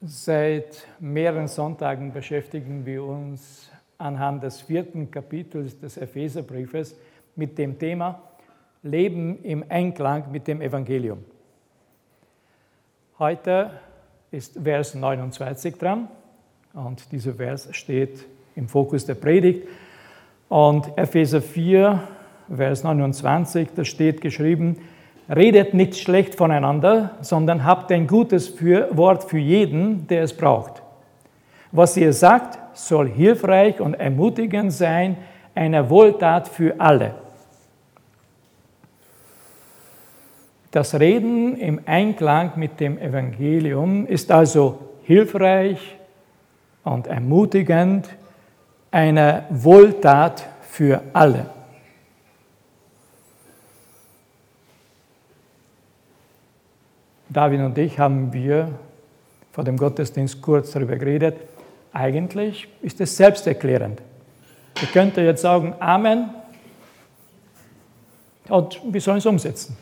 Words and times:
Seit 0.00 0.86
mehreren 1.00 1.48
Sonntagen 1.48 2.12
beschäftigen 2.12 2.86
wir 2.86 3.02
uns 3.02 3.68
anhand 3.98 4.44
des 4.44 4.60
vierten 4.60 5.10
Kapitels 5.10 5.80
des 5.80 5.96
Epheserbriefes 5.96 6.94
mit 7.34 7.58
dem 7.58 7.80
Thema 7.80 8.22
Leben 8.84 9.42
im 9.42 9.64
Einklang 9.68 10.30
mit 10.30 10.46
dem 10.46 10.60
Evangelium. 10.60 11.24
Heute 13.18 13.72
ist 14.30 14.60
Vers 14.62 14.94
29 14.94 15.74
dran 15.74 16.06
und 16.74 17.10
dieser 17.10 17.34
Vers 17.34 17.68
steht 17.72 18.24
im 18.54 18.68
Fokus 18.68 19.04
der 19.04 19.16
Predigt. 19.16 19.66
Und 20.48 20.96
Epheser 20.96 21.42
4, 21.42 22.06
Vers 22.54 22.84
29, 22.84 23.70
da 23.74 23.84
steht 23.84 24.20
geschrieben, 24.20 24.76
Redet 25.28 25.74
nicht 25.74 25.96
schlecht 25.96 26.34
voneinander, 26.34 27.16
sondern 27.20 27.64
habt 27.64 27.92
ein 27.92 28.06
gutes 28.06 28.48
für 28.48 28.88
Wort 28.96 29.24
für 29.24 29.38
jeden, 29.38 30.06
der 30.06 30.22
es 30.22 30.34
braucht. 30.34 30.82
Was 31.70 31.96
ihr 31.96 32.12
sagt, 32.14 32.58
soll 32.72 33.08
hilfreich 33.08 33.80
und 33.80 33.94
ermutigend 33.94 34.72
sein, 34.72 35.18
eine 35.54 35.90
Wohltat 35.90 36.48
für 36.48 36.74
alle. 36.78 37.14
Das 40.70 40.98
Reden 40.98 41.56
im 41.56 41.80
Einklang 41.86 42.52
mit 42.56 42.78
dem 42.80 42.98
Evangelium 42.98 44.06
ist 44.06 44.30
also 44.30 44.78
hilfreich 45.02 45.96
und 46.84 47.06
ermutigend, 47.06 48.08
eine 48.90 49.44
Wohltat 49.50 50.46
für 50.62 51.02
alle. 51.12 51.46
David 57.30 57.60
und 57.60 57.76
ich 57.78 57.98
haben 57.98 58.32
wir 58.32 58.78
vor 59.52 59.64
dem 59.64 59.76
Gottesdienst 59.76 60.40
kurz 60.40 60.70
darüber 60.72 60.96
geredet. 60.96 61.36
Eigentlich 61.92 62.68
ist 62.80 63.00
es 63.00 63.16
selbsterklärend. 63.16 64.00
Ihr 64.80 64.88
könnt 64.88 65.16
jetzt 65.16 65.42
sagen 65.42 65.74
Amen 65.80 66.30
und 68.48 68.80
wir 68.84 69.00
sollen 69.00 69.18
es 69.18 69.26
umsetzen. 69.26 69.76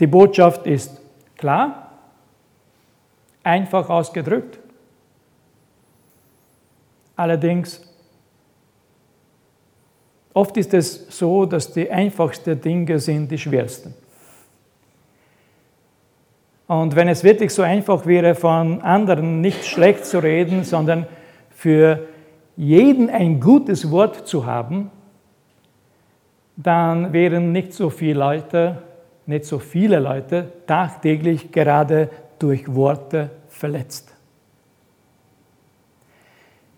Die 0.00 0.06
Botschaft 0.06 0.66
ist 0.66 1.00
klar, 1.36 1.92
einfach 3.42 3.88
ausgedrückt. 3.88 4.58
Allerdings 7.14 7.80
Oft 10.36 10.54
ist 10.58 10.74
es 10.74 11.06
so, 11.08 11.46
dass 11.46 11.72
die 11.72 11.90
einfachsten 11.90 12.60
Dinge 12.60 12.98
sind 12.98 13.30
die 13.30 13.38
schwersten. 13.38 13.94
Und 16.66 16.94
wenn 16.94 17.08
es 17.08 17.24
wirklich 17.24 17.54
so 17.54 17.62
einfach 17.62 18.04
wäre, 18.04 18.34
von 18.34 18.82
anderen 18.82 19.40
nicht 19.40 19.64
schlecht 19.64 20.04
zu 20.04 20.18
reden, 20.18 20.62
sondern 20.62 21.06
für 21.48 22.06
jeden 22.54 23.08
ein 23.08 23.40
gutes 23.40 23.90
Wort 23.90 24.28
zu 24.28 24.44
haben, 24.44 24.90
dann 26.54 27.14
wären 27.14 27.52
nicht 27.52 27.72
so 27.72 27.88
viele 27.88 28.18
Leute, 28.18 28.82
nicht 29.24 29.46
so 29.46 29.58
viele 29.58 30.00
Leute 30.00 30.52
tagtäglich 30.66 31.50
gerade 31.50 32.10
durch 32.38 32.74
Worte 32.74 33.30
verletzt. 33.48 34.15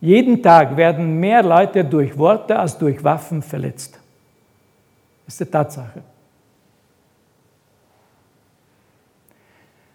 Jeden 0.00 0.42
Tag 0.42 0.76
werden 0.76 1.18
mehr 1.18 1.42
Leute 1.42 1.84
durch 1.84 2.16
Worte 2.16 2.58
als 2.58 2.78
durch 2.78 3.02
Waffen 3.02 3.42
verletzt. 3.42 3.98
Das 5.26 5.34
ist 5.34 5.40
die 5.40 5.50
Tatsache. 5.50 6.02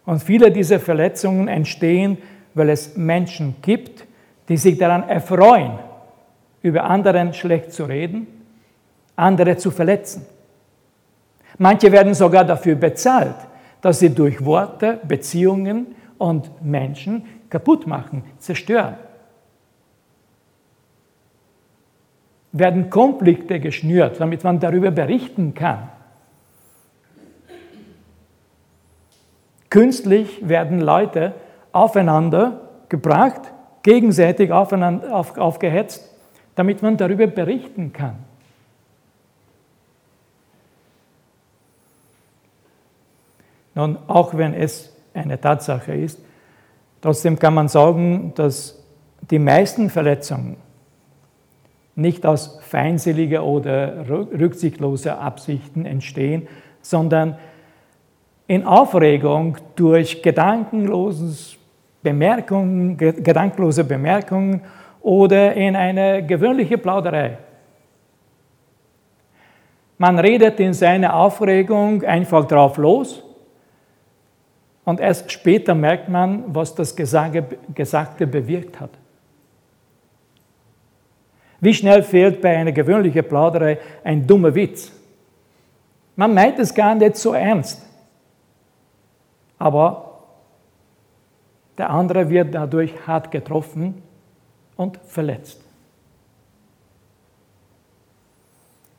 Und 0.05 0.21
viele 0.21 0.51
dieser 0.51 0.79
Verletzungen 0.79 1.47
entstehen, 1.47 2.17
weil 2.53 2.69
es 2.69 2.97
Menschen 2.97 3.55
gibt, 3.61 4.05
die 4.49 4.57
sich 4.57 4.77
daran 4.77 5.07
erfreuen, 5.07 5.79
über 6.61 6.83
anderen 6.83 7.33
schlecht 7.33 7.71
zu 7.71 7.85
reden, 7.85 8.27
andere 9.15 9.57
zu 9.57 9.71
verletzen. 9.71 10.25
Manche 11.57 11.91
werden 11.91 12.13
sogar 12.13 12.43
dafür 12.43 12.75
bezahlt, 12.75 13.35
dass 13.81 13.99
sie 13.99 14.09
durch 14.09 14.43
Worte 14.43 14.99
Beziehungen 15.07 15.95
und 16.17 16.63
Menschen 16.63 17.25
kaputt 17.49 17.87
machen, 17.87 18.23
zerstören. 18.39 18.95
Werden 22.53 22.91
Konflikte 22.91 23.59
geschnürt, 23.59 24.19
damit 24.19 24.43
man 24.43 24.59
darüber 24.59 24.91
berichten 24.91 25.53
kann. 25.53 25.89
Künstlich 29.69 30.47
werden 30.47 30.79
Leute 30.79 31.33
aufeinander 31.71 32.61
gebracht, 32.89 33.41
gegenseitig 33.81 34.51
aufeinander, 34.51 35.15
auf, 35.15 35.35
aufgehetzt, 35.35 36.07
damit 36.53 36.83
man 36.83 36.95
darüber 36.95 37.25
berichten 37.25 37.91
kann. 37.91 38.17
Nun, 43.73 43.97
auch 44.05 44.37
wenn 44.37 44.53
es 44.53 44.95
eine 45.15 45.41
Tatsache 45.41 45.95
ist, 45.95 46.19
trotzdem 47.01 47.39
kann 47.39 47.55
man 47.55 47.67
sagen, 47.67 48.33
dass 48.35 48.79
die 49.31 49.39
meisten 49.39 49.89
Verletzungen 49.89 50.57
nicht 51.95 52.25
aus 52.25 52.59
feindseliger 52.61 53.43
oder 53.43 54.09
rücksichtsloser 54.09 55.19
Absichten 55.19 55.85
entstehen, 55.85 56.47
sondern 56.81 57.37
in 58.47 58.65
Aufregung 58.65 59.57
durch 59.75 60.21
Bemerkungen, 62.01 62.97
gedankenlose 62.97 63.83
Bemerkungen 63.83 64.61
oder 65.01 65.53
in 65.53 65.75
eine 65.75 66.25
gewöhnliche 66.25 66.77
Plauderei. 66.77 67.37
Man 69.97 70.19
redet 70.19 70.59
in 70.59 70.73
seiner 70.73 71.15
Aufregung 71.15 72.03
einfach 72.03 72.45
drauf 72.45 72.77
los 72.77 73.23
und 74.83 74.99
erst 74.99 75.31
später 75.31 75.75
merkt 75.75 76.09
man, 76.09 76.43
was 76.47 76.75
das 76.75 76.95
Gesagte 76.95 78.27
bewirkt 78.27 78.79
hat. 78.79 78.89
Wie 81.63 81.73
schnell 81.73 82.03
fehlt 82.03 82.41
bei 82.41 82.57
einer 82.57 82.73
gewöhnlichen 82.73 83.23
Plauderei 83.23 83.77
ein 84.03 84.27
dummer 84.27 84.53
Witz? 84.53 84.91
Man 86.17 86.33
meint 86.33 86.59
es 86.59 86.73
gar 86.73 86.93
nicht 86.93 87.15
so 87.15 87.31
ernst. 87.31 87.81
Aber 89.57 90.19
der 91.77 91.89
andere 91.89 92.29
wird 92.29 92.53
dadurch 92.53 92.91
hart 93.07 93.31
getroffen 93.31 94.03
und 94.75 94.97
verletzt. 95.05 95.63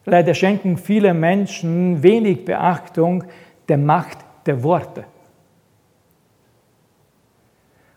Leider 0.07 0.33
schenken 0.33 0.79
viele 0.79 1.13
Menschen 1.13 2.03
wenig 2.03 2.47
Beachtung 2.47 3.25
der 3.69 3.77
Macht 3.77 4.21
der 4.47 4.63
Worte. 4.63 5.05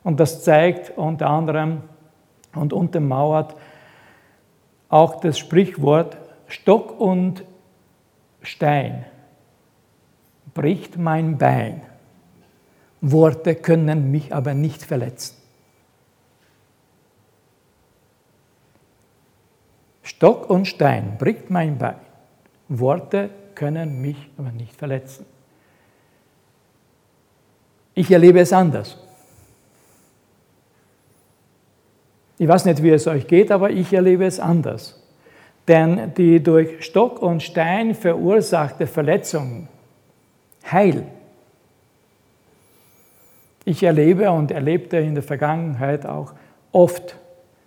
Und 0.03 0.19
das 0.19 0.43
zeigt 0.43 0.97
unter 0.97 1.29
anderem 1.29 1.83
und 2.53 2.73
untermauert 2.73 3.55
auch 4.89 5.19
das 5.19 5.37
Sprichwort 5.37 6.17
Stock 6.47 6.99
und 6.99 7.43
Stein 8.41 9.05
bricht 10.53 10.97
mein 10.97 11.37
Bein. 11.37 11.81
Worte 13.01 13.55
können 13.55 14.09
mich 14.09 14.33
aber 14.33 14.53
nicht 14.53 14.83
verletzen. 14.83 15.35
Stock 20.03 20.49
und 20.49 20.65
Stein 20.65 21.17
bricht 21.17 21.49
mein 21.49 21.77
Bein. 21.77 21.99
Worte 22.69 23.29
können 23.55 24.01
mich 24.01 24.29
aber 24.37 24.51
nicht 24.51 24.75
verletzen. 24.75 25.25
Ich 27.93 28.09
erlebe 28.09 28.39
es 28.39 28.53
anders. 28.53 28.97
Ich 32.39 32.47
weiß 32.47 32.65
nicht, 32.65 32.83
wie 32.83 32.91
es 32.91 33.07
euch 33.07 33.27
geht, 33.27 33.51
aber 33.51 33.71
ich 33.71 33.91
erlebe 33.93 34.25
es 34.25 34.39
anders. 34.39 35.03
Denn 35.67 36.13
die 36.15 36.41
durch 36.41 36.85
Stock 36.85 37.21
und 37.21 37.41
Stein 37.41 37.95
verursachte 37.95 38.87
Verletzung, 38.87 39.67
Heil. 40.71 41.03
Ich 43.65 43.83
erlebe 43.83 44.31
und 44.31 44.51
erlebte 44.51 44.97
in 44.97 45.15
der 45.15 45.23
Vergangenheit 45.23 46.05
auch 46.05 46.33
oft, 46.71 47.17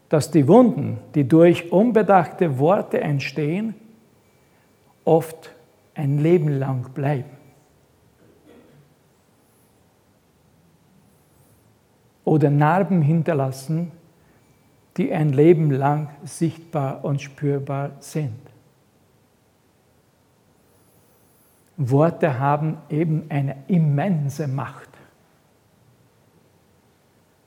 dass 0.09 0.31
die 0.31 0.49
Wunden, 0.49 0.99
die 1.15 1.27
durch 1.27 1.73
unbedachte 1.73 2.59
Worte 2.59 3.01
entstehen, 3.01 3.75
oft 5.05 5.53
ein 5.95 6.19
Leben 6.19 6.49
lang 6.49 6.91
bleiben. 6.95 7.31
Oder 12.25 12.51
Narben 12.51 13.03
hinterlassen, 13.03 13.93
die 15.01 15.15
ein 15.15 15.33
Leben 15.33 15.71
lang 15.71 16.11
sichtbar 16.25 17.03
und 17.07 17.23
spürbar 17.23 17.93
sind. 18.01 18.37
Worte 21.79 22.39
haben 22.39 22.77
eben 22.91 23.25
eine 23.31 23.57
immense 23.67 24.47
Macht. 24.47 24.91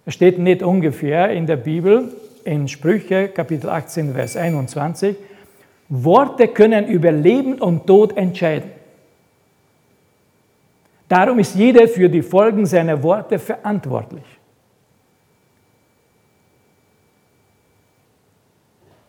Es 0.03 0.15
steht 0.15 0.39
nicht 0.39 0.63
ungefähr 0.63 1.29
in 1.29 1.45
der 1.45 1.57
Bibel, 1.57 2.11
in 2.43 2.67
Sprüche 2.67 3.27
Kapitel 3.27 3.69
18, 3.69 4.15
Vers 4.15 4.35
21, 4.35 5.15
Worte 5.89 6.47
können 6.47 6.87
über 6.87 7.11
Leben 7.11 7.61
und 7.61 7.85
Tod 7.85 8.17
entscheiden. 8.17 8.71
Darum 11.07 11.37
ist 11.37 11.53
jeder 11.53 11.87
für 11.87 12.09
die 12.09 12.23
Folgen 12.23 12.65
seiner 12.65 13.03
Worte 13.03 13.37
verantwortlich. 13.37 14.25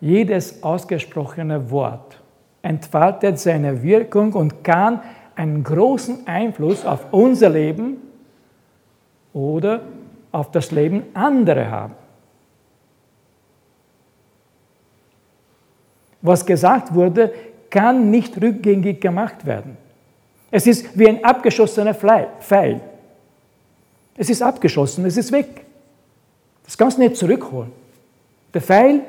Jedes 0.05 0.63
ausgesprochene 0.63 1.71
Wort 1.71 2.21
entfaltet 2.61 3.39
seine 3.39 3.83
Wirkung 3.83 4.35
und 4.35 4.63
kann 4.63 5.01
einen 5.35 5.65
großen 5.65 6.27
Einfluss 6.27 6.85
auf 6.85 7.11
unser 7.11 7.49
Leben 7.49 7.97
oder 9.33 9.81
auf 10.31 10.51
das 10.51 10.73
Leben 10.73 11.05
anderer 11.15 11.71
haben. 11.71 11.95
Was 16.21 16.45
gesagt 16.45 16.95
wurde, 16.95 17.33
kann 17.71 18.11
nicht 18.11 18.37
rückgängig 18.43 19.01
gemacht 19.01 19.47
werden. 19.47 19.79
Es 20.51 20.67
ist 20.67 20.99
wie 20.99 21.09
ein 21.09 21.25
abgeschossener 21.25 21.95
Pfeil. 21.95 22.83
Es 24.19 24.29
ist 24.29 24.43
abgeschossen, 24.43 25.07
es 25.07 25.17
ist 25.17 25.33
weg. 25.33 25.65
Das 26.63 26.77
kannst 26.77 26.99
du 26.99 27.03
nicht 27.03 27.17
zurückholen. 27.17 27.73
Der 28.53 28.61
Pfeil 28.61 29.01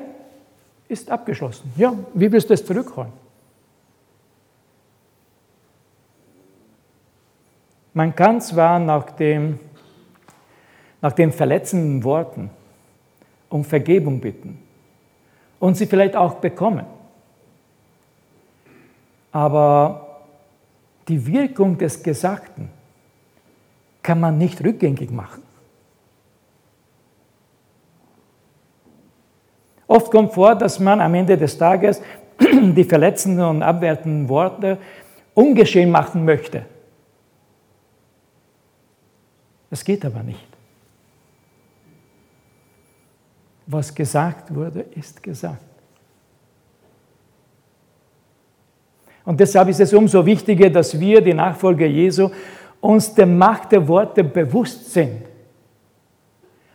ist 0.88 1.10
abgeschlossen. 1.10 1.72
Ja, 1.76 1.94
wie 2.14 2.30
willst 2.30 2.48
du 2.48 2.54
es 2.54 2.64
zurückholen? 2.64 3.12
Man 7.94 8.14
kann 8.14 8.40
zwar 8.40 8.78
nach 8.78 9.10
dem 9.12 9.58
nach 11.00 11.12
den 11.12 11.30
verletzenden 11.30 12.02
Worten 12.02 12.50
um 13.48 13.64
Vergebung 13.64 14.20
bitten 14.20 14.58
und 15.60 15.76
sie 15.76 15.86
vielleicht 15.86 16.16
auch 16.16 16.34
bekommen. 16.34 16.84
Aber 19.30 20.24
die 21.06 21.24
Wirkung 21.26 21.78
des 21.78 22.02
Gesagten 22.02 22.70
kann 24.02 24.18
man 24.18 24.38
nicht 24.38 24.64
rückgängig 24.64 25.10
machen. 25.10 25.42
Oft 29.88 30.10
kommt 30.10 30.32
vor, 30.32 30.54
dass 30.54 30.80
man 30.80 31.00
am 31.00 31.14
Ende 31.14 31.36
des 31.36 31.56
Tages 31.56 32.02
die 32.40 32.84
verletzenden 32.84 33.44
und 33.44 33.62
abwertenden 33.62 34.28
Worte 34.28 34.78
ungeschehen 35.34 35.90
machen 35.90 36.24
möchte. 36.24 36.64
Das 39.70 39.84
geht 39.84 40.04
aber 40.04 40.22
nicht. 40.22 40.46
Was 43.66 43.94
gesagt 43.94 44.54
wurde, 44.54 44.80
ist 44.94 45.22
gesagt. 45.22 45.62
Und 49.24 49.40
deshalb 49.40 49.68
ist 49.68 49.80
es 49.80 49.92
umso 49.92 50.24
wichtiger, 50.24 50.70
dass 50.70 50.98
wir, 50.98 51.20
die 51.20 51.34
Nachfolger 51.34 51.86
Jesu, 51.86 52.30
uns 52.80 53.12
der 53.12 53.26
Macht 53.26 53.72
der 53.72 53.86
Worte 53.88 54.22
bewusst 54.22 54.92
sind 54.92 55.22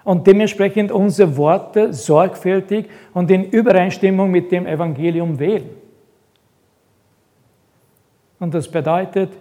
und 0.03 0.25
dementsprechend 0.25 0.91
unsere 0.91 1.37
Worte 1.37 1.93
sorgfältig 1.93 2.89
und 3.13 3.29
in 3.29 3.45
Übereinstimmung 3.49 4.31
mit 4.31 4.51
dem 4.51 4.65
Evangelium 4.65 5.37
wählen. 5.39 5.69
Und 8.39 8.53
das 8.53 8.69
bedeutet 8.69 9.31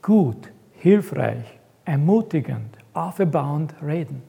gut, 0.00 0.52
hilfreich, 0.74 1.58
ermutigend, 1.84 2.76
auferbauend 2.94 3.74
reden. 3.82 4.22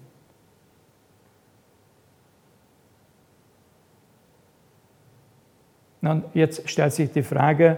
Und 6.02 6.26
jetzt 6.34 6.68
stellt 6.68 6.94
sich 6.94 7.12
die 7.12 7.22
Frage, 7.22 7.78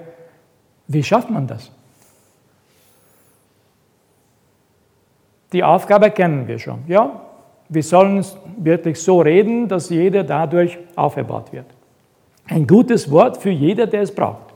wie 0.88 1.03
schafft 1.03 1.30
man 1.30 1.45
das? 1.45 1.71
Die 5.51 5.63
Aufgabe 5.63 6.09
kennen 6.09 6.47
wir 6.47 6.57
schon. 6.57 6.83
Ja, 6.88 7.21
wir 7.73 7.83
sollen 7.83 8.23
wirklich 8.57 9.01
so 9.01 9.21
reden, 9.21 9.67
dass 9.67 9.89
jeder 9.89 10.23
dadurch 10.23 10.77
aufgebaut 10.95 11.51
wird. 11.51 11.65
Ein 12.47 12.67
gutes 12.67 13.09
Wort 13.09 13.37
für 13.37 13.49
jeder, 13.49 13.87
der 13.87 14.01
es 14.01 14.13
braucht. 14.13 14.53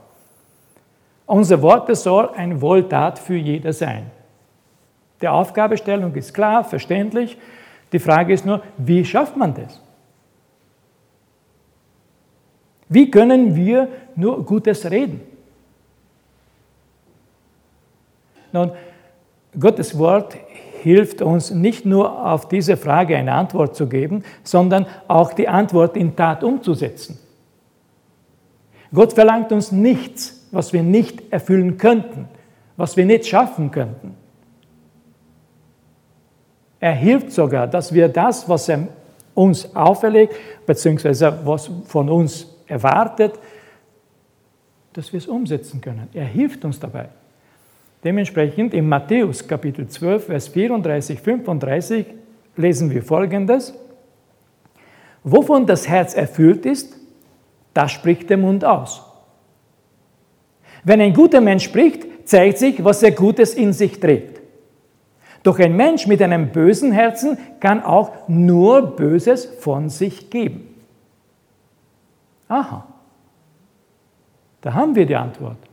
Unser 1.25 1.61
Wort 1.61 1.95
soll 1.95 2.29
ein 2.35 2.61
Wohltat 2.61 3.19
für 3.19 3.35
jeder 3.35 3.73
sein. 3.73 4.11
Die 5.21 5.27
Aufgabestellung 5.27 6.13
ist 6.15 6.33
klar, 6.33 6.63
verständlich. 6.63 7.37
Die 7.91 7.99
Frage 7.99 8.33
ist 8.33 8.45
nur, 8.45 8.61
wie 8.77 9.03
schafft 9.03 9.35
man 9.35 9.53
das? 9.53 9.81
Wie 12.89 13.09
können 13.11 13.55
wir 13.55 13.89
nur 14.15 14.45
Gutes 14.45 14.89
reden? 14.89 15.21
Nun, 18.51 18.71
Gottes 19.59 19.97
Wort 19.97 20.37
hilft 20.77 21.21
uns 21.21 21.51
nicht 21.51 21.85
nur 21.85 22.25
auf 22.25 22.47
diese 22.47 22.77
Frage 22.77 23.15
eine 23.15 23.33
Antwort 23.33 23.75
zu 23.75 23.87
geben, 23.87 24.23
sondern 24.43 24.85
auch 25.07 25.33
die 25.33 25.47
Antwort 25.47 25.97
in 25.97 26.15
Tat 26.15 26.43
umzusetzen. 26.43 27.19
Gott 28.93 29.13
verlangt 29.13 29.51
uns 29.51 29.71
nichts, 29.71 30.47
was 30.51 30.73
wir 30.73 30.83
nicht 30.83 31.31
erfüllen 31.31 31.77
könnten, 31.77 32.27
was 32.77 32.95
wir 32.95 33.05
nicht 33.05 33.25
schaffen 33.27 33.71
könnten. 33.71 34.15
Er 36.79 36.93
hilft 36.93 37.31
sogar, 37.31 37.67
dass 37.67 37.93
wir 37.93 38.07
das, 38.07 38.47
was 38.47 38.69
er 38.69 38.87
uns 39.33 39.75
auferlegt, 39.75 40.35
beziehungsweise 40.65 41.39
was 41.43 41.69
von 41.85 42.09
uns 42.09 42.47
erwartet, 42.67 43.33
dass 44.93 45.11
wir 45.11 45.17
es 45.17 45.27
umsetzen 45.27 45.81
können. 45.81 46.07
Er 46.13 46.25
hilft 46.25 46.65
uns 46.65 46.79
dabei. 46.79 47.09
Dementsprechend 48.03 48.73
in 48.73 48.87
Matthäus 48.87 49.47
Kapitel 49.47 49.87
12, 49.87 50.25
Vers 50.25 50.47
34, 50.49 51.19
35 51.19 52.05
lesen 52.55 52.91
wir 52.91 53.03
Folgendes. 53.03 53.73
Wovon 55.23 55.65
das 55.65 55.87
Herz 55.87 56.13
erfüllt 56.13 56.65
ist, 56.65 56.95
das 57.73 57.91
spricht 57.91 58.29
der 58.29 58.37
Mund 58.37 58.63
aus. 58.63 59.03
Wenn 60.83 61.01
ein 61.01 61.13
guter 61.13 61.41
Mensch 61.41 61.65
spricht, 61.65 62.27
zeigt 62.27 62.59
sich, 62.59 62.83
was 62.83 63.03
er 63.03 63.11
Gutes 63.11 63.53
in 63.53 63.73
sich 63.73 63.99
trägt. 63.99 64.41
Doch 65.43 65.59
ein 65.59 65.75
Mensch 65.75 66.07
mit 66.07 66.21
einem 66.21 66.51
bösen 66.51 66.91
Herzen 66.91 67.37
kann 67.59 67.83
auch 67.83 68.27
nur 68.27 68.95
Böses 68.95 69.45
von 69.45 69.89
sich 69.89 70.29
geben. 70.29 70.75
Aha, 72.47 72.87
da 74.61 74.73
haben 74.73 74.95
wir 74.95 75.05
die 75.05 75.15
Antwort. 75.15 75.66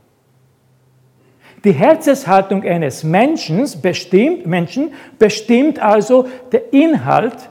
Die 1.64 1.72
Herzenshaltung 1.72 2.62
eines 2.62 3.02
Menschen 3.04 3.66
bestimmt, 3.80 4.46
Menschen 4.46 4.92
bestimmt 5.18 5.78
also 5.78 6.28
der 6.52 6.72
Inhalt 6.74 7.48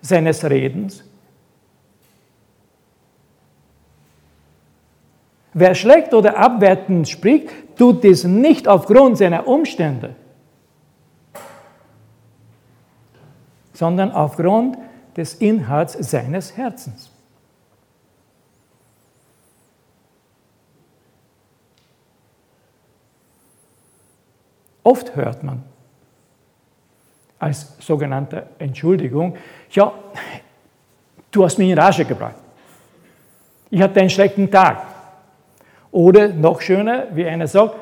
seines 0.00 0.42
Redens. 0.48 1.04
Wer 5.52 5.74
schlecht 5.74 6.14
oder 6.14 6.38
abwertend 6.38 7.06
spricht, 7.06 7.50
tut 7.76 8.02
dies 8.02 8.24
nicht 8.24 8.66
aufgrund 8.66 9.18
seiner 9.18 9.46
Umstände, 9.46 10.14
sondern 13.74 14.12
aufgrund 14.12 14.78
des 15.14 15.34
Inhalts 15.34 15.92
seines 15.92 16.56
Herzens. 16.56 17.11
Oft 24.82 25.14
hört 25.16 25.42
man 25.42 25.62
als 27.38 27.76
sogenannte 27.80 28.44
Entschuldigung, 28.58 29.36
ja, 29.70 29.92
du 31.32 31.44
hast 31.44 31.58
mich 31.58 31.70
in 31.70 31.78
Rage 31.78 32.04
gebracht. 32.04 32.36
Ich 33.68 33.82
hatte 33.82 33.98
einen 33.98 34.10
schlechten 34.10 34.48
Tag. 34.48 34.86
Oder 35.90 36.28
noch 36.28 36.60
schöner, 36.60 37.08
wie 37.12 37.26
einer 37.26 37.48
sagt, 37.48 37.74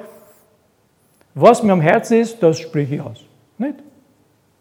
was 1.34 1.62
mir 1.62 1.72
am 1.72 1.80
Herzen 1.80 2.20
ist, 2.20 2.42
das 2.42 2.58
spreche 2.58 2.94
ich 2.94 3.00
aus. 3.00 3.20
Nicht? 3.58 3.76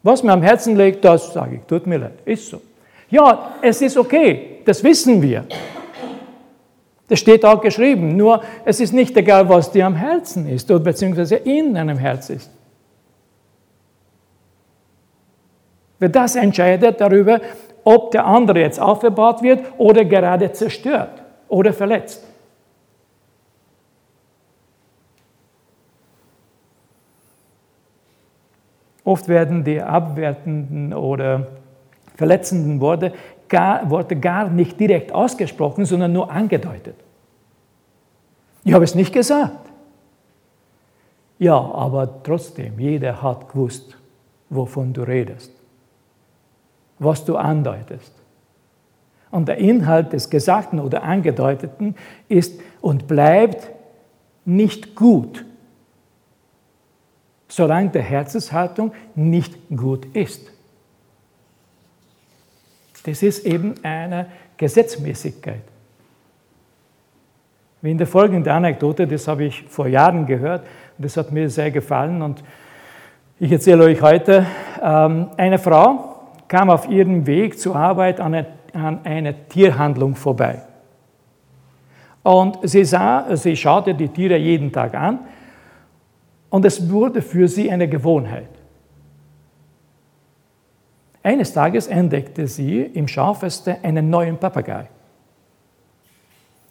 Was 0.03 0.21
mir 0.21 0.33
am 0.33 0.41
Herzen 0.41 0.75
liegt, 0.75 1.03
das 1.05 1.33
sage 1.33 1.55
ich. 1.55 1.61
Tut 1.63 1.87
mir 1.87 1.97
leid. 1.97 2.19
Ist 2.25 2.49
so. 2.49 2.61
Ja, 3.09 3.53
es 3.61 3.81
ist 3.81 3.97
okay. 3.97 4.59
Das 4.65 4.83
wissen 4.83 5.21
wir. 5.21 5.45
Das 7.09 7.19
steht 7.19 7.43
auch 7.43 7.59
geschrieben. 7.59 8.15
Nur 8.15 8.41
es 8.63 8.79
ist 8.79 8.93
nicht 8.93 9.17
egal, 9.17 9.49
was 9.49 9.71
dir 9.71 9.85
am 9.85 9.95
Herzen 9.95 10.47
ist 10.47 10.69
oder 10.71 10.79
beziehungsweise 10.79 11.35
in 11.35 11.73
deinem 11.73 11.97
Herz 11.97 12.29
ist. 12.29 12.49
Wer 15.97 16.09
das 16.09 16.35
entscheidet 16.35 17.01
darüber, 17.01 17.41
ob 17.83 18.11
der 18.11 18.25
andere 18.25 18.61
jetzt 18.61 18.79
aufgebaut 18.79 19.41
wird 19.41 19.63
oder 19.77 20.05
gerade 20.05 20.51
zerstört 20.51 21.21
oder 21.47 21.73
verletzt. 21.73 22.23
Oft 29.03 29.27
werden 29.27 29.63
die 29.63 29.81
abwertenden 29.81 30.93
oder 30.93 31.47
verletzenden 32.15 32.79
Worte 32.79 33.13
gar, 33.49 33.89
Worte 33.89 34.15
gar 34.15 34.49
nicht 34.49 34.79
direkt 34.79 35.11
ausgesprochen, 35.11 35.85
sondern 35.85 36.13
nur 36.13 36.31
angedeutet. 36.31 36.95
Ich 38.63 38.73
habe 38.73 38.83
es 38.83 38.95
nicht 38.95 39.13
gesagt. 39.13 39.69
Ja, 41.39 41.55
aber 41.57 42.21
trotzdem, 42.23 42.77
jeder 42.79 43.21
hat 43.21 43.49
gewusst, 43.49 43.97
wovon 44.49 44.93
du 44.93 45.01
redest, 45.01 45.51
was 46.99 47.23
du 47.23 47.37
andeutest. 47.37 48.13
Und 49.31 49.47
der 49.47 49.57
Inhalt 49.57 50.11
des 50.11 50.29
Gesagten 50.29 50.79
oder 50.79 51.03
Angedeuteten 51.03 51.95
ist 52.27 52.59
und 52.81 53.07
bleibt 53.07 53.69
nicht 54.43 54.95
gut, 54.95 55.45
solange 57.47 57.89
der 57.89 58.01
Herzenshaltung 58.01 58.91
nicht 59.15 59.55
gut 59.69 60.05
ist. 60.15 60.51
Das 63.03 63.23
ist 63.23 63.45
eben 63.45 63.75
eine 63.83 64.27
Gesetzmäßigkeit. 64.57 65.61
Wie 67.81 67.91
in 67.91 67.97
der 67.97 68.07
folgenden 68.07 68.51
Anekdote, 68.51 69.07
das 69.07 69.27
habe 69.27 69.45
ich 69.45 69.63
vor 69.63 69.87
Jahren 69.87 70.25
gehört 70.25 70.63
das 70.99 71.15
hat 71.15 71.31
mir 71.31 71.49
sehr 71.49 71.71
gefallen 71.71 72.21
und 72.21 72.43
ich 73.39 73.51
erzähle 73.51 73.85
euch 73.85 74.01
heute, 74.01 74.45
ähm, 74.83 75.27
eine 75.37 75.57
Frau 75.57 76.17
kam 76.49 76.69
auf 76.69 76.89
ihrem 76.89 77.25
Weg 77.25 77.57
zur 77.57 77.75
Arbeit 77.75 78.19
an 78.19 78.45
eine 78.73 79.47
Tierhandlung 79.47 80.15
vorbei. 80.15 80.61
Und 82.21 82.57
sie, 82.63 82.83
sah, 82.83 83.33
sie 83.37 83.55
schaute 83.55 83.95
die 83.95 84.09
Tiere 84.09 84.35
jeden 84.35 84.73
Tag 84.73 84.93
an 84.93 85.19
und 86.49 86.65
es 86.65 86.91
wurde 86.91 87.21
für 87.21 87.47
sie 87.47 87.71
eine 87.71 87.87
Gewohnheit. 87.87 88.49
Eines 91.21 91.53
Tages 91.53 91.87
entdeckte 91.87 92.47
sie 92.47 92.81
im 92.81 93.07
Schaufenster 93.07 93.77
einen 93.83 94.09
neuen 94.09 94.37
Papagei. 94.37 94.87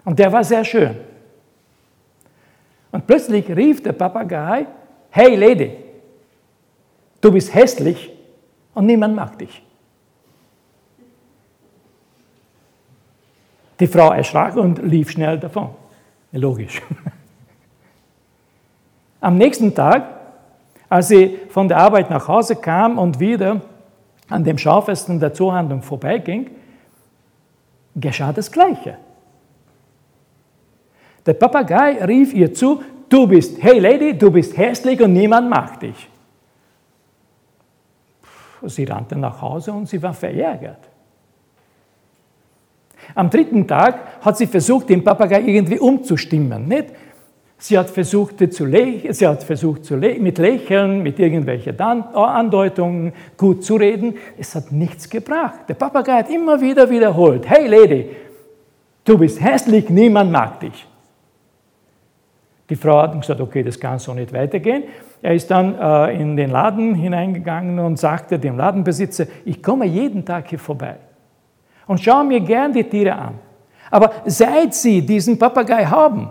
Und 0.05 0.19
der 0.19 0.33
war 0.33 0.43
sehr 0.43 0.65
schön. 0.65 0.97
Und 2.91 3.07
plötzlich 3.07 3.49
rief 3.51 3.83
der 3.83 3.93
Papagei, 3.93 4.67
hey 5.11 5.37
Lady, 5.37 5.77
du 7.21 7.31
bist 7.31 7.55
hässlich 7.55 8.11
und 8.75 8.87
niemand 8.87 9.15
mag 9.15 9.39
dich. 9.39 9.63
Die 13.79 13.87
Frau 13.87 14.13
erschrak 14.13 14.57
und 14.57 14.83
lief 14.83 15.11
schnell 15.11 15.39
davon. 15.39 15.71
Logisch. 16.33 16.83
Am 19.21 19.37
nächsten 19.37 19.75
Tag, 19.75 20.09
als 20.89 21.09
sie 21.09 21.39
von 21.51 21.69
der 21.69 21.79
Arbeit 21.79 22.11
nach 22.11 22.27
Hause 22.27 22.57
kam 22.57 22.99
und 22.99 23.21
wieder 23.21 23.61
an 24.29 24.45
dem 24.45 24.59
Schaufesten 24.59 25.21
der 25.21 25.33
Zuhandlung 25.33 25.83
vorbeiging, 25.83 26.51
geschah 27.97 28.33
das 28.33 28.51
Gleiche. 28.51 28.99
Der 31.25 31.35
Papagei 31.35 32.05
rief 32.05 32.33
ihr 32.33 32.53
zu, 32.55 32.83
du 33.09 33.27
bist, 33.27 33.63
hey 33.63 33.79
Lady, 33.79 34.17
du 34.17 34.31
bist 34.31 34.57
hässlich 34.57 35.01
und 35.01 35.13
niemand 35.13 35.51
mag 35.51 35.81
dich. 35.81 36.09
Sie 38.63 38.85
rannte 38.85 39.17
nach 39.17 39.41
Hause 39.41 39.73
und 39.73 39.89
sie 39.89 40.03
war 40.03 40.15
verärgert. 40.15 40.89
Am 43.15 43.31
dritten 43.31 43.67
Tag 43.67 44.21
hat 44.21 44.37
sie 44.37 44.47
versucht, 44.47 44.89
den 44.89 45.03
Papagei 45.03 45.41
irgendwie 45.41 45.79
umzustimmen. 45.79 46.69
Nicht? 46.69 46.87
Sie 47.61 47.77
hat 47.77 47.91
versucht, 47.91 48.39
zu 48.53 48.71
sie 49.11 49.27
hat 49.27 49.43
versucht 49.43 49.85
zu 49.85 49.97
mit 49.97 50.39
Lächeln, 50.39 51.03
mit 51.03 51.19
irgendwelchen 51.19 51.79
Andeutungen 51.81 53.13
gut 53.37 53.65
zu 53.65 53.75
reden. 53.75 54.15
Es 54.39 54.55
hat 54.55 54.71
nichts 54.71 55.11
gebracht. 55.11 55.69
Der 55.69 55.75
Papagei 55.75 56.19
hat 56.19 56.31
immer 56.31 56.61
wieder 56.61 56.89
wiederholt, 56.89 57.49
hey 57.49 57.67
Lady, 57.67 58.11
du 59.05 59.19
bist 59.19 59.41
hässlich, 59.41 59.91
niemand 59.91 60.31
mag 60.31 60.61
dich. 60.61 60.87
Die 62.71 62.77
Frau 62.77 63.03
hat 63.03 63.19
gesagt, 63.21 63.41
okay, 63.41 63.65
das 63.65 63.81
kann 63.81 63.99
so 63.99 64.15
nicht 64.15 64.33
weitergehen. 64.33 64.85
Er 65.21 65.35
ist 65.35 65.51
dann 65.51 65.75
äh, 65.75 66.21
in 66.21 66.37
den 66.37 66.51
Laden 66.51 66.95
hineingegangen 66.95 67.81
und 67.81 67.99
sagte 67.99 68.39
dem 68.39 68.57
Ladenbesitzer, 68.57 69.27
ich 69.45 69.61
komme 69.61 69.87
jeden 69.87 70.25
Tag 70.25 70.49
hier 70.49 70.61
vorbei 70.61 70.97
und 71.89 72.01
schaue 72.01 72.25
mir 72.25 72.41
gern 72.41 72.73
die 72.73 72.85
Tiere 72.85 73.17
an. 73.17 73.35
Aber 73.91 74.13
seit 74.27 74.75
Sie 74.75 75.05
diesen 75.05 75.39
Papagei 75.39 75.87
haben, 75.87 76.31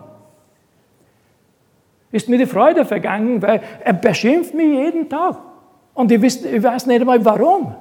ist 2.11 2.29
mir 2.29 2.37
die 2.37 2.45
Freude 2.45 2.85
vergangen, 2.85 3.41
weil 3.41 3.61
er 3.83 3.93
beschimpft 3.93 4.53
mich 4.53 4.67
jeden 4.67 5.09
Tag. 5.09 5.37
Und 5.93 6.11
ich, 6.11 6.21
weiß 6.21 6.85
nicht 6.85 7.01
einmal 7.01 7.23
warum. 7.25 7.75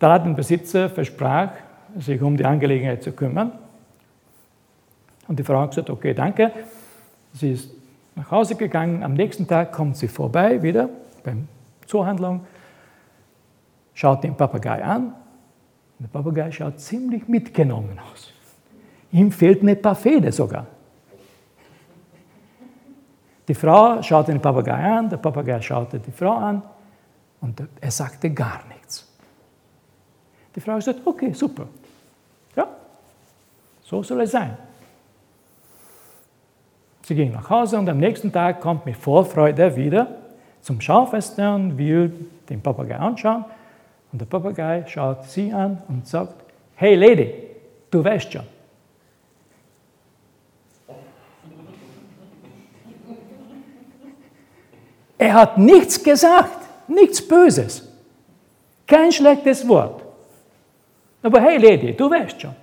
Der 0.00 0.08
Ladenbesitzer 0.08 0.88
versprach, 0.88 1.50
sich 1.98 2.22
um 2.22 2.36
die 2.36 2.44
Angelegenheit 2.44 3.02
zu 3.02 3.12
kümmern. 3.12 3.52
Und 5.28 5.38
die 5.38 5.42
Frau 5.42 5.60
hat 5.60 5.70
gesagt, 5.70 5.90
okay, 5.90 6.14
danke. 6.14 6.52
Sie 7.32 7.52
ist 7.52 7.70
nach 8.14 8.30
Hause 8.30 8.54
gegangen. 8.54 9.02
Am 9.02 9.14
nächsten 9.14 9.46
Tag 9.46 9.72
kommt 9.72 9.96
sie 9.96 10.08
vorbei 10.08 10.62
wieder 10.62 10.88
beim 11.22 11.48
Zuhandlung, 11.86 12.46
schaut 13.94 14.24
den 14.24 14.36
Papagei 14.36 14.82
an. 14.82 15.12
Der 15.98 16.08
Papagei 16.08 16.50
schaut 16.50 16.80
ziemlich 16.80 17.28
mitgenommen 17.28 17.98
aus. 18.10 18.32
Ihm 19.12 19.32
fehlt 19.32 19.62
eine 19.62 19.76
paar 19.76 19.94
Fäden 19.94 20.30
sogar. 20.32 20.66
Die 23.48 23.54
Frau 23.54 24.00
schaute 24.02 24.30
den 24.30 24.40
Papagei 24.40 24.72
an, 24.72 25.08
der 25.08 25.16
Papagei 25.16 25.60
schaute 25.60 25.98
die 25.98 26.12
Frau 26.12 26.34
an 26.34 26.62
und 27.40 27.60
er 27.80 27.90
sagte 27.90 28.30
gar 28.30 28.60
nichts. 28.68 29.08
Die 30.54 30.60
Frau 30.60 30.78
sagt, 30.80 31.00
okay, 31.04 31.32
super. 31.32 31.66
Ja, 32.54 32.68
so 33.82 34.02
soll 34.02 34.20
es 34.20 34.30
sein. 34.30 34.56
Sie 37.02 37.14
ging 37.16 37.32
nach 37.32 37.50
Hause 37.50 37.76
und 37.76 37.88
am 37.88 37.98
nächsten 37.98 38.30
Tag 38.30 38.60
kommt 38.60 38.86
mit 38.86 38.96
Vorfreude 38.96 39.74
wieder 39.74 40.06
zum 40.60 40.80
Schaufenster 40.80 41.54
und 41.54 41.76
will 41.76 42.12
den 42.48 42.60
Papagei 42.60 42.96
anschauen. 42.96 43.44
Und 44.12 44.20
der 44.20 44.26
Papagei 44.26 44.84
schaut 44.86 45.24
sie 45.24 45.52
an 45.52 45.82
und 45.88 46.06
sagt, 46.06 46.34
hey 46.76 46.94
Lady, 46.94 47.32
du 47.90 48.04
weißt 48.04 48.32
schon, 48.32 48.44
Er 55.20 55.34
hat 55.34 55.58
nichts 55.58 56.02
gesagt, 56.02 56.66
nichts 56.88 57.20
Böses, 57.20 57.86
kein 58.86 59.12
schlechtes 59.12 59.68
Wort. 59.68 60.02
Aber 61.22 61.42
hey 61.42 61.58
Lady, 61.58 61.94
du 61.94 62.10
weißt 62.10 62.40
schon. 62.40 62.56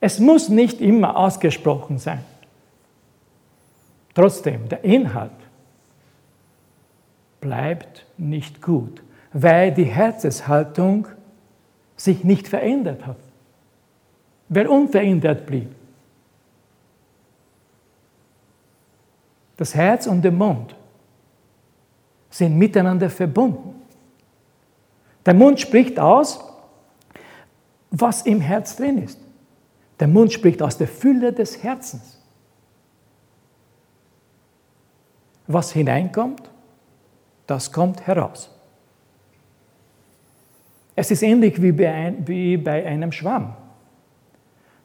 Es 0.00 0.18
muss 0.18 0.48
nicht 0.48 0.80
immer 0.80 1.14
ausgesprochen 1.18 1.98
sein. 1.98 2.24
Trotzdem, 4.14 4.66
der 4.70 4.82
Inhalt 4.82 5.32
bleibt 7.42 8.06
nicht 8.16 8.62
gut, 8.62 9.02
weil 9.34 9.70
die 9.70 9.84
Herzenshaltung 9.84 11.08
sich 11.94 12.24
nicht 12.24 12.48
verändert 12.48 13.04
hat, 13.04 13.18
weil 14.48 14.66
unverändert 14.66 15.44
blieb. 15.44 15.68
Das 19.56 19.74
Herz 19.74 20.06
und 20.06 20.22
der 20.22 20.32
Mund 20.32 20.74
sind 22.30 22.56
miteinander 22.56 23.08
verbunden. 23.08 23.74
Der 25.24 25.34
Mund 25.34 25.58
spricht 25.58 25.98
aus, 25.98 26.40
was 27.90 28.22
im 28.22 28.40
Herz 28.40 28.76
drin 28.76 29.02
ist. 29.02 29.18
Der 29.98 30.08
Mund 30.08 30.32
spricht 30.32 30.60
aus 30.62 30.76
der 30.76 30.88
Fülle 30.88 31.32
des 31.32 31.62
Herzens. 31.62 32.20
Was 35.46 35.72
hineinkommt, 35.72 36.50
das 37.46 37.72
kommt 37.72 38.06
heraus. 38.06 38.50
Es 40.94 41.10
ist 41.10 41.22
ähnlich 41.22 41.60
wie 41.62 42.56
bei, 42.56 42.86
einem 42.86 43.12
Schwamm. 43.12 43.54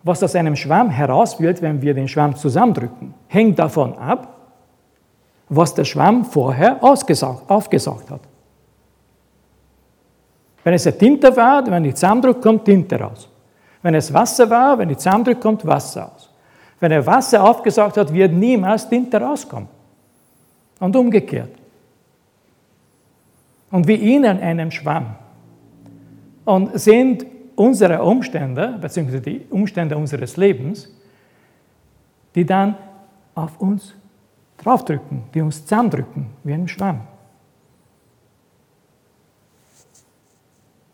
Was 0.04 0.24
aus 0.24 0.36
einem 0.36 0.56
Schwamm 0.56 0.90
heraus 0.90 1.40
wird, 1.40 1.62
wenn 1.62 1.82
wir 1.82 1.94
den 1.94 2.08
Schwamm 2.08 2.36
zusammendrücken, 2.36 3.14
hängt 3.28 3.60
davon 3.60 3.98
ab, 3.98 4.41
was 5.54 5.74
der 5.74 5.84
Schwamm 5.84 6.24
vorher 6.24 6.82
ausgesaugt, 6.82 7.50
aufgesaugt 7.50 8.10
hat. 8.10 8.22
Wenn 10.64 10.74
es 10.74 10.88
eine 10.88 10.98
Tinte 10.98 11.36
war, 11.36 11.66
wenn 11.70 11.84
ich 11.84 11.96
zusammendrücke, 11.96 12.40
kommt 12.40 12.66
Tinte 12.66 12.98
raus. 12.98 13.28
Wenn 13.82 13.96
es 13.96 14.14
Wasser 14.14 14.50
war, 14.50 14.78
wenn 14.78 14.90
ich 14.90 14.98
zusammendrücke, 14.98 15.42
kommt 15.42 15.66
Wasser 15.66 16.10
aus. 16.16 16.30
Wenn 16.80 16.92
er 16.94 17.06
Wasser 17.06 17.44
aufgesaugt 17.44 17.98
hat, 17.98 18.14
wird 18.14 18.32
niemals 18.32 18.88
Tinte 18.88 19.20
rauskommen. 19.20 19.68
Und 20.80 20.96
umgekehrt. 20.96 21.52
Und 23.72 23.88
wie 23.88 24.16
in 24.16 24.26
einem 24.26 24.72
Schwamm. 24.72 25.16
Und 26.46 26.80
sind 26.80 27.26
unsere 27.56 28.02
Umstände, 28.02 28.78
beziehungsweise 28.80 29.22
die 29.22 29.46
Umstände 29.50 29.98
unseres 29.98 30.38
Lebens, 30.38 30.90
die 32.36 32.46
dann 32.46 32.76
auf 33.36 33.60
uns 33.60 33.96
draufdrücken, 34.62 35.24
die 35.34 35.42
uns 35.42 35.64
zusammendrücken, 35.64 36.28
wie 36.44 36.54
ein 36.54 36.68
Schwamm. 36.68 37.02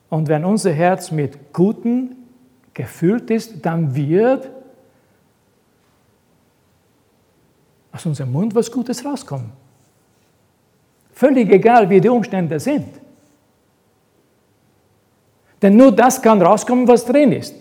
Und 0.09 0.27
wenn 0.29 0.45
unser 0.45 0.71
Herz 0.71 1.12
mit 1.12 1.53
Guten 1.53 2.15
gefüllt 2.74 3.29
ist, 3.29 3.65
dann 3.65 3.93
wird 3.93 4.50
aus 7.91 8.05
unserem 8.05 8.31
Mund 8.31 8.55
was 8.55 8.71
Gutes 8.71 9.03
rauskommen. 9.03 9.51
Völlig 11.12 11.51
egal, 11.51 11.89
wie 11.89 12.00
die 12.00 12.09
Umstände 12.09 12.59
sind. 12.59 12.88
Denn 15.62 15.75
nur 15.75 15.91
das 15.91 16.21
kann 16.21 16.41
rauskommen, 16.41 16.88
was 16.88 17.03
drin 17.03 17.31
ist. 17.31 17.55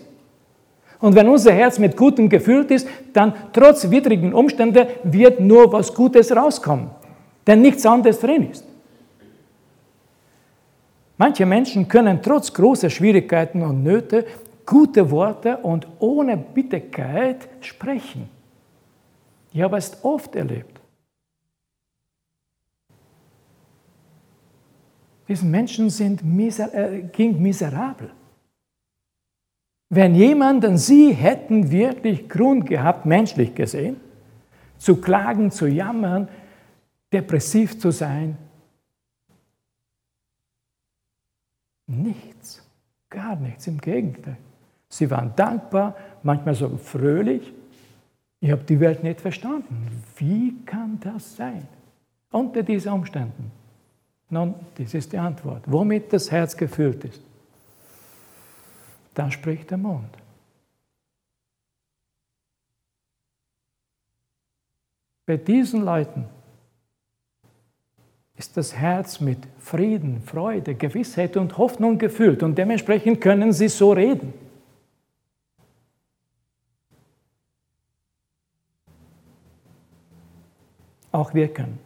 Und 0.99 1.15
wenn 1.15 1.29
unser 1.29 1.51
Herz 1.51 1.77
mit 1.77 1.95
Gutem 1.95 2.27
gefüllt 2.27 2.71
ist, 2.71 2.87
dann 3.13 3.33
trotz 3.53 3.89
widrigen 3.89 4.33
Umständen 4.33 4.87
wird 5.03 5.39
nur 5.39 5.71
was 5.71 5.93
Gutes 5.93 6.35
rauskommen. 6.35 6.89
Denn 7.45 7.61
nichts 7.61 7.85
anderes 7.85 8.19
drin 8.19 8.51
ist. 8.51 8.65
Manche 11.17 11.45
Menschen 11.45 11.87
können 11.87 12.21
trotz 12.21 12.53
großer 12.53 12.89
Schwierigkeiten 12.89 13.61
und 13.61 13.83
Nöte 13.83 14.25
gute 14.65 15.09
Worte 15.09 15.57
und 15.57 15.87
ohne 15.99 16.37
Bitterkeit 16.37 17.47
sprechen. 17.61 18.29
Ich 19.53 19.61
habe 19.61 19.77
es 19.77 19.97
oft 20.03 20.35
erlebt. 20.35 20.79
Diese 25.27 25.45
Menschen 25.45 25.89
sind 25.89 26.23
miser 26.23 26.73
äh, 26.73 27.01
ging 27.03 27.41
miserabel. 27.41 28.11
Wenn 29.89 30.15
jemand 30.15 30.65
und 30.65 30.77
sie 30.77 31.13
hätten 31.13 31.71
wirklich 31.71 32.27
Grund 32.27 32.67
gehabt, 32.67 33.05
menschlich 33.05 33.55
gesehen, 33.55 33.97
zu 34.77 34.97
klagen, 34.97 35.49
zu 35.49 35.67
jammern, 35.67 36.27
depressiv 37.11 37.79
zu 37.79 37.91
sein, 37.91 38.37
nichts, 41.87 42.67
gar 43.09 43.35
nichts, 43.37 43.67
im 43.67 43.79
Gegenteil. 43.79 44.37
Sie 44.89 45.09
waren 45.09 45.33
dankbar, 45.35 45.95
manchmal 46.23 46.55
sogar 46.55 46.79
fröhlich. 46.79 47.53
Ich 48.39 48.51
habe 48.51 48.63
die 48.63 48.79
Welt 48.79 49.03
nicht 49.03 49.21
verstanden. 49.21 50.03
Wie 50.17 50.53
kann 50.65 50.99
das 50.99 51.35
sein? 51.35 51.67
Unter 52.31 52.61
diesen 52.61 52.91
Umständen. 52.91 53.51
Nun, 54.29 54.53
das 54.77 54.93
ist 54.93 55.13
die 55.13 55.17
Antwort. 55.17 55.63
Womit 55.65 56.11
das 56.11 56.29
Herz 56.29 56.55
gefüllt 56.55 57.05
ist, 57.05 57.21
dann 59.17 59.31
spricht 59.31 59.71
der 59.71 59.77
Mund. 59.77 60.09
Bei 65.25 65.37
diesen 65.37 65.83
Leuten 65.83 66.25
ist 68.35 68.55
das 68.55 68.75
Herz 68.75 69.19
mit 69.19 69.39
Frieden, 69.57 70.21
Freude, 70.21 70.75
Gewissheit 70.75 71.35
und 71.35 71.57
Hoffnung 71.57 71.97
gefüllt 71.97 72.43
und 72.43 72.57
dementsprechend 72.57 73.19
können 73.19 73.51
sie 73.51 73.67
so 73.67 73.91
reden. 73.91 74.33
Auch 81.11 81.33
wir 81.33 81.51
können 81.51 81.79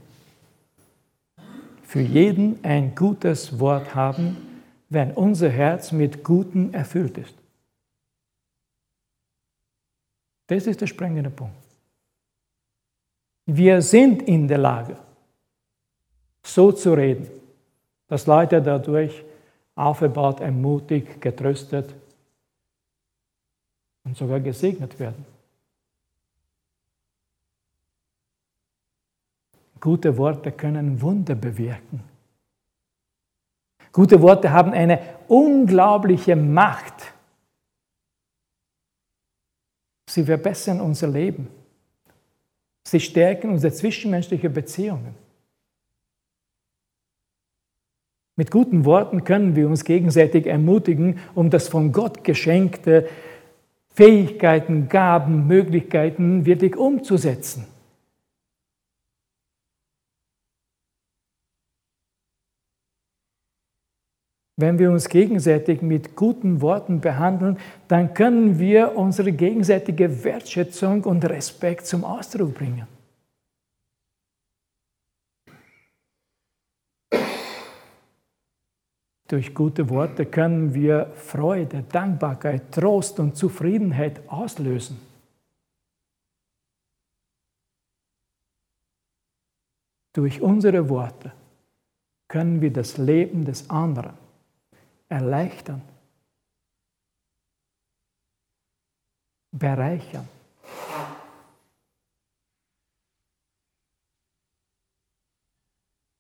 für 1.83 2.01
jeden 2.01 2.63
ein 2.63 2.95
gutes 2.95 3.59
Wort 3.59 3.95
haben, 3.95 4.50
wenn 4.91 5.13
unser 5.13 5.50
Herz 5.50 5.93
mit 5.93 6.21
Guten 6.21 6.74
erfüllt 6.74 7.17
ist. 7.17 7.33
Das 10.48 10.67
ist 10.67 10.81
der 10.81 10.88
springende 10.88 11.29
Punkt. 11.29 11.55
Wir 13.45 13.81
sind 13.81 14.21
in 14.24 14.49
der 14.49 14.58
Lage, 14.58 14.97
so 16.43 16.73
zu 16.73 16.91
reden, 16.93 17.25
dass 18.08 18.27
Leute 18.27 18.62
dadurch 18.62 19.23
aufgebaut, 19.75 20.41
ermutigt, 20.41 21.21
getröstet 21.21 21.95
und 24.04 24.17
sogar 24.17 24.41
gesegnet 24.41 24.99
werden. 24.99 25.25
Gute 29.80 30.17
Worte 30.17 30.51
können 30.51 31.01
Wunder 31.01 31.36
bewirken. 31.36 32.11
Gute 33.91 34.21
Worte 34.21 34.51
haben 34.51 34.71
eine 34.71 34.99
unglaubliche 35.27 36.36
Macht. 36.36 37.13
Sie 40.10 40.23
verbessern 40.23 40.82
unser 40.82 41.08
Leben. 41.08 41.47
Sie 42.88 42.99
stärken 42.99 43.49
unsere 43.49 43.73
zwischenmenschlichen 43.73 44.51
Beziehungen. 44.51 45.15
Mit 48.38 48.49
guten 48.49 48.86
Worten 48.86 49.23
können 49.23 49.56
wir 49.56 49.67
uns 49.67 49.84
gegenseitig 49.84 50.47
ermutigen, 50.47 51.19
um 51.36 51.49
das 51.49 51.67
von 51.67 51.91
Gott 51.91 52.23
geschenkte 52.23 53.08
Fähigkeiten, 53.93 54.88
Gaben, 54.88 55.47
Möglichkeiten 55.47 56.45
wirklich 56.45 56.75
umzusetzen. 56.75 57.67
Wenn 64.62 64.78
wir 64.78 64.91
uns 64.91 65.10
gegenseitig 65.10 65.82
mit 65.82 66.15
guten 66.15 66.62
Worten 66.62 67.02
behandeln, 67.02 67.58
dann 67.88 68.13
können 68.13 68.60
wir 68.60 68.95
unsere 68.95 69.32
gegenseitige 69.32 70.24
Wertschätzung 70.24 71.04
und 71.04 71.26
Respekt 71.26 71.88
zum 71.88 72.04
Ausdruck 72.04 72.54
bringen. 72.54 72.88
Durch 79.28 79.56
gute 79.56 79.89
Worte 79.89 80.28
können 80.28 80.76
wir 80.76 81.08
Freude, 81.15 81.84
Dankbarkeit, 81.91 82.71
Trost 82.71 83.19
und 83.19 83.36
Zufriedenheit 83.36 84.30
auslösen. 84.30 85.00
Durch 90.13 90.39
unsere 90.39 90.88
Worte 90.88 91.32
können 92.28 92.62
wir 92.62 92.71
das 92.71 93.00
Leben 93.00 93.43
des 93.43 93.67
anderen 93.67 94.20
erleichtern, 95.12 95.82
bereichern. 99.52 100.28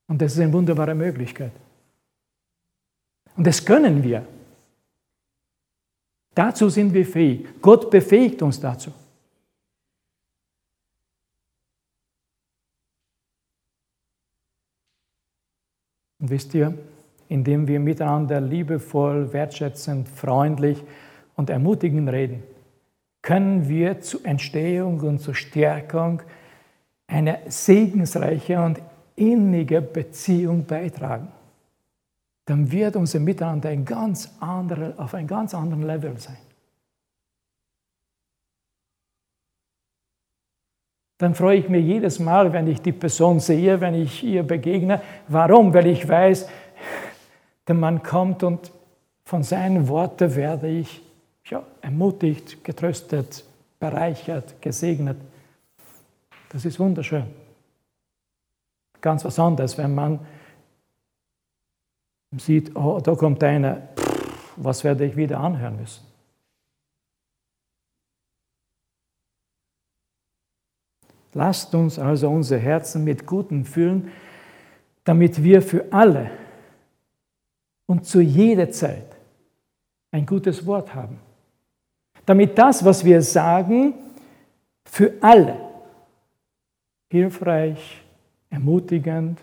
Und 0.07 0.21
das 0.21 0.33
ist 0.33 0.39
eine 0.39 0.51
wunderbare 0.51 0.93
Möglichkeit. 0.93 1.53
Und 3.37 3.47
das 3.47 3.65
können 3.65 4.03
wir. 4.03 4.27
Dazu 6.35 6.67
sind 6.67 6.93
wir 6.93 7.05
fähig. 7.05 7.47
Gott 7.61 7.89
befähigt 7.89 8.41
uns 8.41 8.59
dazu. 8.59 8.93
Und 16.19 16.29
wisst 16.29 16.53
ihr, 16.53 16.77
indem 17.31 17.65
wir 17.65 17.79
miteinander 17.79 18.41
liebevoll, 18.41 19.31
wertschätzend, 19.31 20.09
freundlich 20.09 20.83
und 21.37 21.49
ermutigend 21.49 22.09
reden, 22.09 22.43
können 23.21 23.69
wir 23.69 24.01
zur 24.01 24.25
Entstehung 24.25 24.99
und 24.99 25.19
zur 25.19 25.33
Stärkung 25.33 26.21
einer 27.07 27.37
segensreichen 27.47 28.57
und 28.57 28.81
innigen 29.15 29.93
Beziehung 29.93 30.65
beitragen. 30.65 31.29
Dann 32.43 32.69
wird 32.69 32.97
unser 32.97 33.21
Miteinander 33.21 33.69
ein 33.69 33.85
ganz 33.85 34.35
andere, 34.41 34.95
auf 34.97 35.13
einem 35.13 35.27
ganz 35.27 35.53
anderen 35.53 35.83
Level 35.83 36.17
sein. 36.17 36.37
Dann 41.17 41.33
freue 41.33 41.59
ich 41.59 41.69
mich 41.69 41.85
jedes 41.85 42.19
Mal, 42.19 42.51
wenn 42.51 42.67
ich 42.67 42.81
die 42.81 42.91
Person 42.91 43.39
sehe, 43.39 43.79
wenn 43.79 43.93
ich 43.93 44.21
ihr 44.21 44.43
begegne. 44.43 45.01
Warum? 45.29 45.73
Weil 45.73 45.87
ich 45.87 46.05
weiß, 46.05 46.49
der 47.71 47.79
Mann 47.79 48.03
kommt 48.03 48.43
und 48.43 48.69
von 49.23 49.43
seinen 49.43 49.87
Worten 49.87 50.35
werde 50.35 50.67
ich 50.67 51.01
ja, 51.45 51.65
ermutigt, 51.81 52.65
getröstet, 52.65 53.45
bereichert, 53.79 54.61
gesegnet. 54.61 55.15
Das 56.49 56.65
ist 56.65 56.81
wunderschön. 56.81 57.27
Ganz 58.99 59.23
was 59.23 59.39
anderes, 59.39 59.77
wenn 59.77 59.95
man 59.95 60.19
sieht, 62.35 62.75
oh, 62.75 62.99
da 62.99 63.15
kommt 63.15 63.41
einer, 63.41 63.87
was 64.57 64.83
werde 64.83 65.05
ich 65.05 65.15
wieder 65.15 65.39
anhören 65.39 65.77
müssen. 65.77 66.05
Lasst 71.33 71.73
uns 71.73 71.97
also 71.97 72.29
unser 72.29 72.57
Herzen 72.57 73.05
mit 73.05 73.25
Guten 73.25 73.63
füllen, 73.63 74.11
damit 75.05 75.41
wir 75.41 75.61
für 75.61 75.85
alle 75.93 76.40
und 77.91 78.05
zu 78.05 78.21
jeder 78.21 78.71
Zeit 78.71 79.17
ein 80.11 80.25
gutes 80.25 80.65
Wort 80.65 80.95
haben. 80.95 81.19
Damit 82.25 82.57
das, 82.57 82.85
was 82.85 83.03
wir 83.03 83.21
sagen, 83.21 83.95
für 84.85 85.11
alle 85.19 85.57
hilfreich, 87.09 88.01
ermutigend 88.49 89.41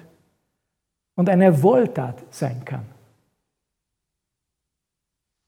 und 1.14 1.28
eine 1.28 1.62
Wohltat 1.62 2.24
sein 2.30 2.64
kann. 2.64 2.86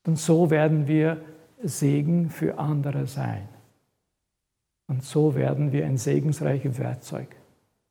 Und 0.07 0.19
so 0.19 0.51
werden 0.51 0.87
wir 0.87 1.25
Segen 1.63 2.29
für 2.29 2.59
andere 2.59 3.07
sein. 3.07 3.49
Und 4.89 5.05
so 5.05 5.35
werden 5.35 5.73
wir 5.73 5.87
ein 5.87 5.97
segensreiches 5.97 6.79
Werkzeug 6.79 7.35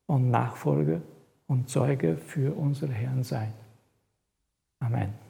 und 0.06 0.30
Nachfolger 0.30 1.02
und 1.48 1.68
Zeuge 1.68 2.16
für 2.16 2.56
unseren 2.56 2.92
Herrn 2.92 3.24
sein. 3.24 3.54
Amen. 4.82 5.29